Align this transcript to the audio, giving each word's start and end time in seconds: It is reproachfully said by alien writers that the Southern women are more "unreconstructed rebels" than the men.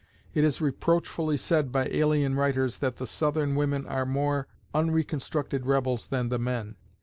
It 0.33 0.43
is 0.43 0.59
reproachfully 0.59 1.37
said 1.37 1.71
by 1.71 1.85
alien 1.91 2.33
writers 2.33 2.79
that 2.79 2.95
the 2.95 3.05
Southern 3.05 3.53
women 3.53 3.85
are 3.85 4.03
more 4.03 4.47
"unreconstructed 4.73 5.67
rebels" 5.67 6.07
than 6.07 6.29
the 6.29 6.39
men. 6.39 6.75